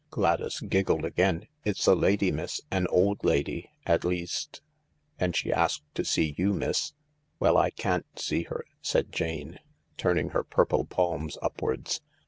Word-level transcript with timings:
* 0.05 0.09
Gladys 0.09 0.61
giggled 0.61 1.05
again." 1.05 1.45
It's 1.63 1.85
a 1.85 1.93
lady, 1.93 2.31
miss— 2.31 2.59
an 2.71 2.87
old 2.87 3.23
lady— 3.23 3.69
at 3.85 4.03
least... 4.03 4.63
And 5.19 5.35
she 5.35 5.53
asked 5.53 5.83
to 5.93 6.03
see 6.03 6.33
you, 6.39 6.53
miss."" 6.53 6.93
Well, 7.39 7.55
I 7.55 7.69
can't 7.69 8.07
see 8.17 8.41
her," 8.45 8.65
said 8.81 9.11
Jane, 9.11 9.59
turning 9.97 10.29
her 10.29 10.43
purple 10.43 10.85
palms 10.85 11.37
upwards. 11.43 12.01